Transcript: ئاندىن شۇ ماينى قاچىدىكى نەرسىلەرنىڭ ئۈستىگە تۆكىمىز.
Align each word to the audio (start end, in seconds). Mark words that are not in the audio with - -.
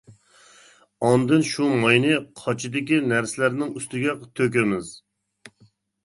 ئاندىن 1.09 1.43
شۇ 1.49 1.67
ماينى 1.83 2.15
قاچىدىكى 2.39 2.97
نەرسىلەرنىڭ 3.11 3.75
ئۈستىگە 3.81 4.15
تۆكىمىز. 4.41 4.89